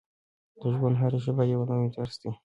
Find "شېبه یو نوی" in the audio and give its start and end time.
1.23-1.87